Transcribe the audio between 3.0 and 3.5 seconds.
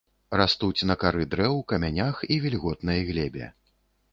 глебе.